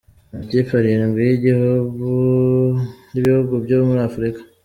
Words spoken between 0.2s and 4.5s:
Amakipe arindwi y’ibihugu byo muri Afurika.